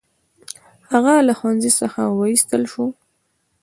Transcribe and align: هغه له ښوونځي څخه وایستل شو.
هغه 0.91 1.13
له 1.27 1.33
ښوونځي 1.39 1.71
څخه 1.79 2.01
وایستل 2.19 2.63
شو. 2.71 2.85